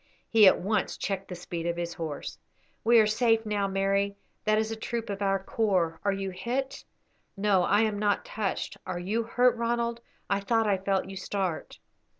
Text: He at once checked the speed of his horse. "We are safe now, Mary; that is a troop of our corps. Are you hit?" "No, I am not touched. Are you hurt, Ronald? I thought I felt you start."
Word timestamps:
He 0.27 0.47
at 0.47 0.57
once 0.59 0.97
checked 0.97 1.27
the 1.27 1.35
speed 1.35 1.67
of 1.67 1.77
his 1.77 1.93
horse. 1.93 2.39
"We 2.83 2.97
are 2.97 3.05
safe 3.05 3.45
now, 3.45 3.67
Mary; 3.67 4.15
that 4.45 4.57
is 4.57 4.71
a 4.71 4.75
troop 4.75 5.11
of 5.11 5.21
our 5.21 5.37
corps. 5.37 5.99
Are 6.03 6.11
you 6.11 6.31
hit?" 6.31 6.85
"No, 7.37 7.61
I 7.61 7.81
am 7.81 7.99
not 7.99 8.25
touched. 8.25 8.77
Are 8.87 8.97
you 8.97 9.21
hurt, 9.21 9.55
Ronald? 9.55 10.01
I 10.27 10.39
thought 10.39 10.65
I 10.65 10.79
felt 10.79 11.05
you 11.07 11.17
start." 11.17 11.77